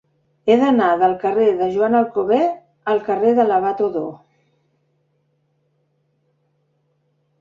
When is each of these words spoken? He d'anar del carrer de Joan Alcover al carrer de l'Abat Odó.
He 0.51 0.53
d'anar 0.61 0.85
del 1.01 1.11
carrer 1.23 1.43
de 1.59 1.67
Joan 1.75 1.97
Alcover 1.99 2.39
al 2.93 3.03
carrer 3.09 3.35
de 3.41 3.47
l'Abat 3.51 3.87
Odó. 3.91 4.07